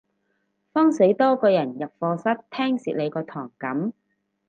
[0.73, 3.93] 慌死多個人入課室聽蝕你嗰堂噉